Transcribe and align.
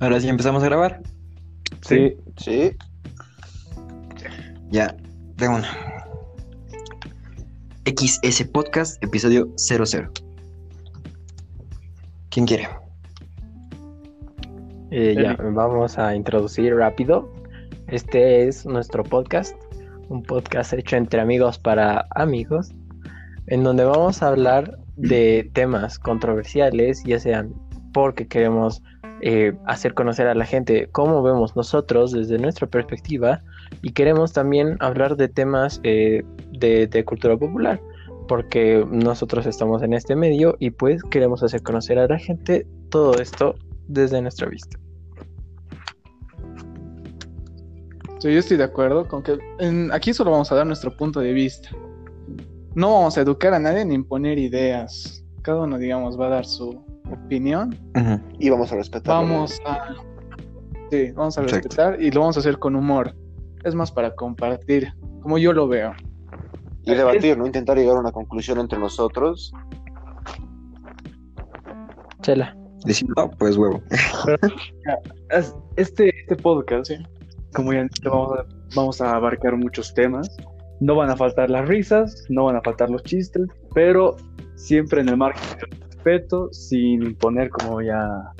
Ahora 0.00 0.18
sí 0.18 0.30
empezamos 0.30 0.62
a 0.62 0.66
grabar. 0.66 1.02
Sí. 1.82 2.16
Sí. 2.38 2.74
Ya, 4.70 4.96
de 5.36 5.46
una. 5.46 5.68
XS 7.84 8.44
Podcast, 8.44 9.02
episodio 9.04 9.52
00. 9.58 10.10
¿Quién 12.30 12.46
quiere? 12.46 12.66
Eh, 14.90 15.16
ya, 15.22 15.36
vamos 15.36 15.98
a 15.98 16.14
introducir 16.16 16.74
rápido. 16.74 17.30
Este 17.88 18.48
es 18.48 18.64
nuestro 18.64 19.04
podcast, 19.04 19.54
un 20.08 20.22
podcast 20.22 20.72
hecho 20.72 20.96
entre 20.96 21.20
amigos 21.20 21.58
para 21.58 22.06
amigos, 22.14 22.72
en 23.48 23.64
donde 23.64 23.84
vamos 23.84 24.22
a 24.22 24.28
hablar 24.28 24.78
de 24.96 25.50
temas 25.52 25.98
controversiales, 25.98 27.02
ya 27.04 27.18
sean 27.18 27.52
porque 27.92 28.26
queremos 28.26 28.82
eh, 29.22 29.52
hacer 29.66 29.92
conocer 29.92 30.26
a 30.26 30.34
la 30.34 30.46
gente 30.46 30.88
cómo 30.92 31.22
vemos 31.22 31.54
nosotros 31.54 32.12
desde 32.12 32.38
nuestra 32.38 32.66
perspectiva 32.66 33.42
y 33.82 33.92
queremos 33.92 34.32
también 34.32 34.76
hablar 34.80 35.16
de 35.16 35.28
temas 35.28 35.80
eh, 35.82 36.22
de, 36.52 37.04
cultura 37.04 37.36
popular, 37.36 37.80
porque 38.28 38.86
nosotros 38.90 39.44
estamos 39.44 39.82
en 39.82 39.92
este 39.92 40.16
medio 40.16 40.56
y 40.58 40.70
pues 40.70 41.02
queremos 41.04 41.42
hacer 41.42 41.62
conocer 41.62 41.98
a 41.98 42.06
la 42.06 42.18
gente 42.18 42.66
todo 42.88 43.20
esto 43.20 43.56
desde 43.88 44.22
nuestra 44.22 44.48
vista. 44.48 44.78
Sí, 48.20 48.32
yo 48.32 48.38
estoy 48.38 48.56
de 48.56 48.64
acuerdo 48.64 49.06
con 49.06 49.22
que 49.22 49.38
aquí 49.92 50.14
solo 50.14 50.30
vamos 50.30 50.50
a 50.52 50.54
dar 50.54 50.66
nuestro 50.66 50.96
punto 50.96 51.20
de 51.20 51.32
vista. 51.32 51.70
No 52.74 52.92
vamos 52.92 53.18
a 53.18 53.22
educar 53.22 53.52
a 53.52 53.58
nadie 53.58 53.84
ni 53.84 53.94
imponer 53.94 54.38
ideas. 54.38 55.24
Cada 55.42 55.62
uno, 55.62 55.78
digamos, 55.78 56.18
va 56.18 56.26
a 56.26 56.30
dar 56.30 56.46
su 56.46 56.84
opinión. 57.12 57.76
Y 58.38 58.50
vamos 58.50 58.72
a 58.72 58.76
respetar. 58.76 59.14
Vamos 59.14 59.60
a... 59.66 59.94
Sí, 60.90 61.12
vamos 61.12 61.38
a 61.38 61.42
Exacto. 61.42 61.68
respetar 61.68 62.02
y 62.02 62.10
lo 62.10 62.20
vamos 62.20 62.36
a 62.36 62.40
hacer 62.40 62.58
con 62.58 62.74
humor. 62.76 63.14
Es 63.64 63.74
más 63.74 63.92
para 63.92 64.14
compartir, 64.14 64.92
como 65.22 65.38
yo 65.38 65.52
lo 65.52 65.68
veo. 65.68 65.92
Y 66.84 66.94
debatir, 66.94 67.36
¿no? 67.38 67.46
Intentar 67.46 67.76
llegar 67.76 67.96
a 67.96 68.00
una 68.00 68.10
conclusión 68.12 68.58
entre 68.58 68.78
nosotros. 68.78 69.52
Chela. 72.22 72.56
Decir, 72.84 73.08
no, 73.16 73.30
pues 73.30 73.56
huevo. 73.56 73.82
Es- 75.30 75.54
Este, 75.76 76.08
este 76.20 76.36
podcast, 76.36 76.90
como 77.54 77.72
ya 77.72 77.80
han 77.80 77.88
dicho, 77.88 78.10
vamos 78.10 78.38
a, 78.38 78.44
vamos 78.74 79.00
a 79.00 79.14
abarcar 79.16 79.56
muchos 79.56 79.94
temas. 79.94 80.34
No 80.80 80.94
van 80.96 81.10
a 81.10 81.16
faltar 81.16 81.50
las 81.50 81.68
risas, 81.68 82.24
no 82.30 82.44
van 82.44 82.56
a 82.56 82.62
faltar 82.62 82.88
los 82.90 83.02
chistes, 83.02 83.46
pero 83.74 84.16
siempre 84.56 85.02
en 85.02 85.10
el 85.10 85.16
margen 85.18 85.58
respeto, 86.00 86.48
sin 86.52 87.02
imponer, 87.02 87.50
como 87.50 87.82
ya 87.82 88.32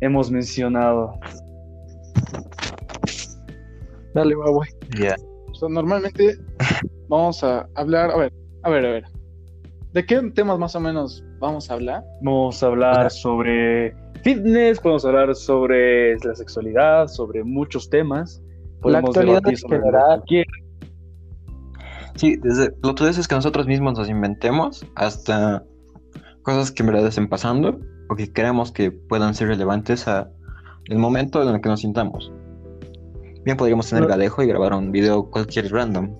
hemos 0.00 0.30
mencionado. 0.30 1.18
Dale, 4.14 4.34
güey. 4.34 4.70
Ya. 4.98 5.16
O 5.50 5.54
sea, 5.54 5.68
normalmente 5.68 6.36
vamos 7.08 7.42
a 7.44 7.68
hablar... 7.74 8.10
A 8.10 8.16
ver, 8.16 8.32
a 8.62 8.70
ver, 8.70 8.86
a 8.86 8.90
ver. 8.90 9.04
¿De 9.92 10.06
qué 10.06 10.20
temas 10.34 10.58
más 10.58 10.76
o 10.76 10.80
menos 10.80 11.24
vamos 11.40 11.70
a 11.70 11.74
hablar? 11.74 12.04
Vamos 12.22 12.62
a 12.62 12.66
hablar 12.66 13.10
sobre 13.10 13.94
fitness, 14.22 14.78
podemos 14.78 15.04
hablar 15.04 15.34
sobre 15.34 16.16
la 16.18 16.34
sexualidad, 16.34 17.08
sobre 17.08 17.42
muchos 17.42 17.90
temas. 17.90 18.40
La 18.84 19.02
Podemos 19.02 19.10
actualidad 19.10 19.42
debatir 19.42 19.52
en 19.52 19.58
sobre 19.58 19.78
lo 19.78 19.84
general. 19.84 20.20
que 20.20 20.26
quiera. 20.26 20.50
Sí, 22.14 22.36
desde 22.36 22.72
lo 22.82 22.94
tú 22.94 23.04
dices 23.06 23.26
que 23.26 23.34
nosotros 23.34 23.66
mismos 23.66 23.98
nos 23.98 24.08
inventemos 24.08 24.84
hasta 24.94 25.64
cosas 26.42 26.70
que 26.70 26.82
en 26.82 26.88
verdad 26.88 27.06
estén 27.06 27.28
pasando 27.28 27.78
o 28.08 28.16
que 28.16 28.32
creamos 28.32 28.72
que 28.72 28.90
puedan 28.90 29.34
ser 29.34 29.48
relevantes 29.48 30.08
a 30.08 30.30
el 30.86 30.98
momento 30.98 31.42
en 31.42 31.54
el 31.54 31.60
que 31.60 31.68
nos 31.68 31.80
sintamos. 31.80 32.32
Bien 33.44 33.56
podríamos 33.56 33.88
tener 33.88 34.02
No. 34.04 34.08
gadejo 34.08 34.42
y 34.42 34.46
grabar 34.46 34.74
un 34.74 34.90
video 34.92 35.30
cualquier 35.30 35.70
random. 35.72 36.10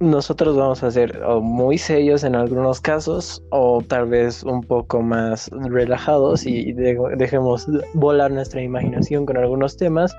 Nosotros 0.00 0.56
vamos 0.56 0.84
a 0.84 0.90
ser 0.92 1.20
o 1.24 1.40
muy 1.40 1.76
serios 1.78 2.22
en 2.22 2.36
algunos 2.36 2.80
casos 2.80 3.42
o 3.50 3.82
tal 3.86 4.08
vez 4.08 4.44
un 4.44 4.60
poco 4.62 5.02
más 5.02 5.50
relajados 5.50 6.46
y 6.46 6.72
de- 6.72 6.96
dejemos 7.16 7.66
volar 7.94 8.30
nuestra 8.30 8.62
imaginación 8.62 9.26
con 9.26 9.36
algunos 9.36 9.76
temas. 9.76 10.14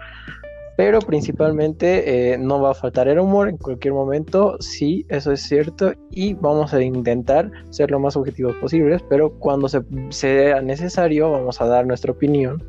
Pero 0.79 0.99
principalmente 1.01 2.31
eh, 2.31 2.37
no 2.37 2.61
va 2.61 2.71
a 2.71 2.73
faltar 2.73 3.09
el 3.09 3.19
humor 3.19 3.49
en 3.49 3.57
cualquier 3.57 3.93
momento, 3.93 4.55
sí, 4.61 5.05
eso 5.09 5.33
es 5.33 5.41
cierto, 5.41 5.91
y 6.09 6.35
vamos 6.35 6.73
a 6.73 6.81
intentar 6.81 7.51
ser 7.69 7.91
lo 7.91 7.99
más 7.99 8.15
objetivos 8.15 8.55
posibles, 8.61 9.03
pero 9.09 9.29
cuando 9.39 9.67
se, 9.67 9.81
sea 10.07 10.61
necesario 10.61 11.31
vamos 11.31 11.59
a 11.59 11.65
dar 11.65 11.85
nuestra 11.85 12.13
opinión, 12.13 12.63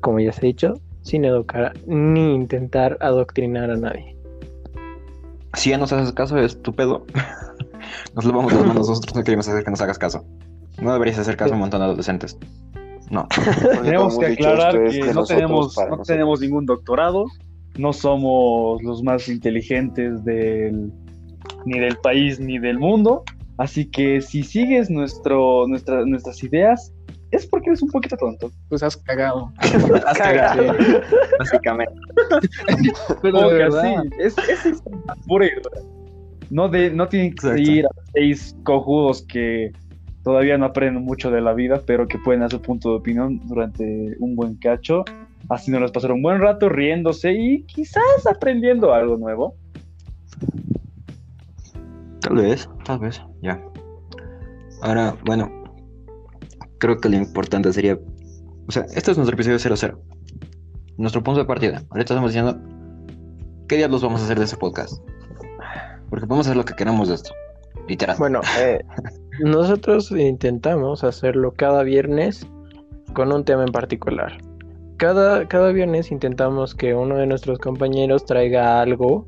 como 0.00 0.20
ya 0.20 0.32
se 0.32 0.40
ha 0.40 0.46
dicho, 0.46 0.80
sin 1.02 1.26
educar 1.26 1.74
ni 1.86 2.34
intentar 2.34 2.96
adoctrinar 3.02 3.70
a 3.70 3.76
nadie. 3.76 4.16
Si 5.52 5.68
ya 5.68 5.76
nos 5.76 5.92
haces 5.92 6.14
caso, 6.14 6.38
es 6.38 6.62
tu 6.62 6.72
pedo. 6.74 7.04
Nos 8.14 8.24
lo 8.24 8.32
vamos 8.32 8.54
a 8.54 8.56
dar 8.56 8.74
nosotros, 8.74 9.14
no 9.14 9.22
queremos 9.22 9.46
hacer 9.48 9.64
que 9.64 9.70
nos 9.70 9.82
hagas 9.82 9.98
caso. 9.98 10.24
No 10.80 10.94
deberías 10.94 11.18
hacer 11.18 11.36
caso 11.36 11.52
a 11.52 11.56
un 11.56 11.60
montón 11.60 11.80
de 11.80 11.86
adolescentes. 11.88 12.38
No. 13.10 13.28
Tenemos 13.82 14.18
que 14.18 14.26
aclarar 14.28 14.88
que 14.88 15.12
no 15.12 15.24
tenemos 16.04 16.40
ningún 16.40 16.64
doctorado, 16.64 17.26
no 17.80 17.92
somos 17.92 18.82
los 18.82 19.02
más 19.02 19.28
inteligentes 19.28 20.24
del, 20.24 20.92
ni 21.64 21.78
del 21.78 21.96
país 21.98 22.38
ni 22.38 22.58
del 22.58 22.78
mundo, 22.78 23.24
así 23.58 23.86
que 23.86 24.20
si 24.20 24.42
sigues 24.42 24.90
nuestro, 24.90 25.66
nuestra- 25.66 26.04
nuestras 26.04 26.42
ideas 26.44 26.92
es 27.30 27.46
porque 27.46 27.70
eres 27.70 27.80
un 27.82 27.90
poquito 27.90 28.16
tonto. 28.16 28.50
Pues 28.68 28.82
has 28.82 28.96
cagado. 28.96 29.52
Has 30.06 30.18
cagado, 30.18 30.74
básicamente. 31.38 31.94
Pero 33.22 33.48
de 33.48 33.54
verdad. 33.54 34.02
es, 34.18 34.36
es, 34.48 34.66
es 34.66 34.82
pura 35.26 35.46
y 35.46 35.50
dura. 35.50 35.80
No, 36.50 36.68
de, 36.68 36.90
no 36.90 37.08
tienen 37.08 37.30
que 37.34 37.46
Exacto. 37.46 37.62
ir 37.70 37.86
a 37.86 37.90
seis 38.12 38.56
cojudos 38.64 39.22
que 39.22 39.70
todavía 40.22 40.58
no 40.58 40.66
aprenden 40.66 41.04
mucho 41.04 41.30
de 41.30 41.40
la 41.40 41.52
vida, 41.52 41.82
pero 41.86 42.08
que 42.08 42.18
pueden 42.18 42.40
dar 42.40 42.50
su 42.50 42.60
punto 42.60 42.90
de 42.90 42.96
opinión 42.96 43.40
durante 43.46 44.16
un 44.18 44.36
buen 44.36 44.56
cacho, 44.56 45.04
haciéndoles 45.48 45.90
pasar 45.90 46.12
un 46.12 46.22
buen 46.22 46.40
rato, 46.40 46.68
riéndose 46.68 47.32
y 47.32 47.62
quizás 47.64 48.26
aprendiendo 48.30 48.92
algo 48.92 49.16
nuevo. 49.16 49.54
Tal 52.20 52.36
vez, 52.36 52.68
tal 52.84 52.98
vez, 52.98 53.22
ya. 53.42 53.60
Ahora, 54.82 55.16
bueno, 55.24 55.50
creo 56.78 56.98
que 56.98 57.08
lo 57.08 57.16
importante 57.16 57.72
sería. 57.72 57.98
O 58.68 58.72
sea, 58.72 58.84
este 58.94 59.10
es 59.10 59.16
nuestro 59.16 59.34
episodio 59.34 59.58
00. 59.58 60.00
Nuestro 60.96 61.22
punto 61.22 61.40
de 61.40 61.46
partida. 61.46 61.82
Ahorita 61.90 62.14
estamos 62.14 62.30
diciendo. 62.30 62.58
¿Qué 63.68 63.76
diablos 63.76 64.02
vamos 64.02 64.20
a 64.20 64.24
hacer 64.24 64.38
de 64.38 64.46
ese 64.46 64.56
podcast? 64.56 65.00
Porque 66.08 66.26
podemos 66.26 66.46
hacer 66.46 66.56
lo 66.56 66.64
que 66.64 66.74
queramos 66.74 67.08
de 67.08 67.14
esto. 67.14 67.32
Literal. 67.88 68.16
Bueno, 68.18 68.40
eh, 68.58 68.80
nosotros 69.44 70.10
intentamos 70.12 71.04
hacerlo 71.04 71.52
cada 71.52 71.82
viernes 71.82 72.46
con 73.14 73.32
un 73.32 73.44
tema 73.44 73.64
en 73.64 73.72
particular. 73.72 74.38
Cada, 74.96 75.48
cada 75.48 75.72
viernes 75.72 76.12
intentamos 76.12 76.74
que 76.74 76.94
uno 76.94 77.16
de 77.16 77.26
nuestros 77.26 77.58
compañeros 77.58 78.24
traiga 78.24 78.80
algo 78.80 79.26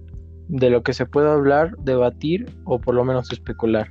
de 0.49 0.71
lo 0.71 0.83
que 0.83 0.93
se 0.93 1.07
pueda 1.07 1.33
hablar, 1.33 1.77
debatir 1.79 2.47
o 2.65 2.79
por 2.79 2.95
lo 2.95 3.05
menos 3.05 3.33
especular. 3.33 3.91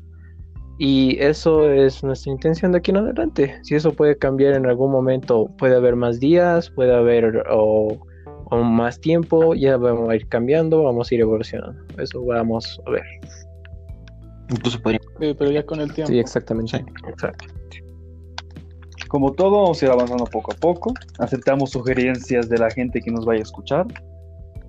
Y 0.77 1.17
eso 1.19 1.69
es 1.69 2.03
nuestra 2.03 2.31
intención 2.31 2.71
de 2.71 2.79
aquí 2.79 2.91
en 2.91 2.97
adelante. 2.97 3.55
Si 3.63 3.75
eso 3.75 3.93
puede 3.93 4.17
cambiar 4.17 4.53
en 4.53 4.65
algún 4.65 4.91
momento, 4.91 5.49
puede 5.57 5.75
haber 5.75 5.95
más 5.95 6.19
días, 6.19 6.69
puede 6.69 6.93
haber 6.93 7.43
o, 7.51 7.99
o 8.45 8.57
más 8.57 8.99
tiempo, 8.99 9.53
ya 9.53 9.77
vamos 9.77 10.09
a 10.09 10.15
ir 10.15 10.27
cambiando, 10.27 10.83
vamos 10.83 11.11
a 11.11 11.15
ir 11.15 11.21
evolucionando. 11.21 11.83
Eso 11.97 12.23
vamos 12.25 12.81
a 12.85 12.91
ver. 12.91 13.03
Incluso 14.51 14.79
pero 14.83 15.49
ya 15.51 15.65
con 15.65 15.79
el 15.81 15.93
tiempo. 15.93 16.11
Sí, 16.11 16.19
exactamente. 16.19 16.83
Sí. 17.71 17.79
Como 19.07 19.33
todo, 19.33 19.61
vamos 19.63 19.81
a 19.81 19.85
ir 19.85 19.91
avanzando 19.91 20.25
poco 20.25 20.53
a 20.53 20.55
poco. 20.55 20.93
Aceptamos 21.19 21.71
sugerencias 21.71 22.47
de 22.49 22.57
la 22.57 22.69
gente 22.69 23.01
que 23.01 23.11
nos 23.11 23.25
vaya 23.25 23.39
a 23.39 23.43
escuchar. 23.43 23.85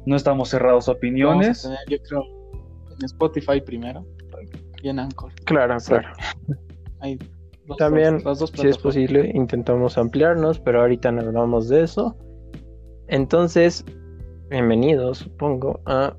No 0.07 0.17
estamos 0.17 0.49
cerrados 0.49 0.89
a 0.89 0.93
Vamos 0.93 0.97
a 0.97 0.99
opiniones. 0.99 1.63
tener, 1.63 1.79
yo 1.89 1.99
creo, 2.03 2.25
en 2.99 3.05
Spotify 3.05 3.61
primero 3.61 4.05
y 4.83 4.89
en 4.89 4.99
Anchor. 4.99 5.33
Claro, 5.45 5.77
claro. 5.87 6.09
Dos- 7.67 7.77
También, 7.77 8.21
las 8.25 8.41
dos 8.41 8.51
Si 8.55 8.67
es 8.67 8.77
posible, 8.79 9.31
intentamos 9.35 9.97
ampliarnos, 9.97 10.59
pero 10.59 10.81
ahorita 10.81 11.13
no 11.13 11.23
hablamos 11.23 11.69
de 11.69 11.85
eso. 11.85 12.17
Entonces, 13.07 13.85
bienvenidos, 14.51 15.19
supongo, 15.19 15.81
a 15.87 16.17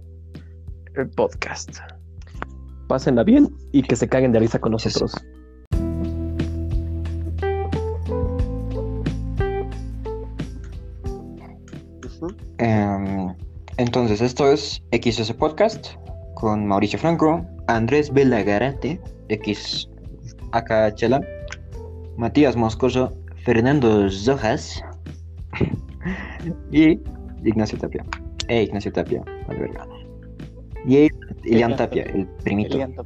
el 0.95 1.10
podcast. 1.10 1.77
Pásenla 2.88 3.24
bien 3.24 3.50
y 3.71 3.81
que 3.83 3.95
se 3.95 4.07
caguen 4.07 4.31
de 4.31 4.39
risa 4.39 4.59
con 4.59 4.74
nosotros. 4.74 5.13
Em, 12.57 13.33
entonces, 13.77 14.21
esto 14.21 14.51
es 14.51 14.81
XS 14.91 15.33
Podcast 15.33 15.88
con 16.35 16.65
Mauricio 16.65 17.00
Franco, 17.00 17.45
Andrés 17.68 18.12
Belagarate, 18.12 19.01
X 19.29 19.89
acá 20.51 20.94
Chela, 20.94 21.21
Matías 22.18 22.56
Moscoso, 22.56 23.13
Fernando 23.44 24.09
Zojas, 24.09 24.83
y 26.71 27.00
Ignacio 27.44 27.77
Tapia. 27.77 28.03
Eh, 28.47 28.63
Ignacio 28.63 28.91
Tapia, 28.91 29.24
vale 29.47 29.59
verga. 29.59 29.88
Y 30.86 31.07
Ilian 31.44 31.75
Tapia, 31.75 32.04
el 32.04 32.28
primito. 32.44 32.75
Elianto. 32.75 33.04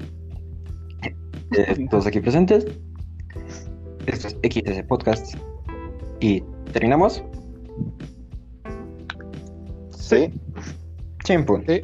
Eh, 1.57 1.87
todos 1.89 2.07
aquí 2.07 2.19
presentes. 2.19 2.65
Esto 4.05 4.27
es 4.27 4.37
XS 4.43 4.83
Podcast. 4.83 5.35
Y 6.19 6.41
terminamos. 6.71 7.23
Sí. 9.91 10.31
Chimpun. 11.23 11.65
Sí. 11.67 11.81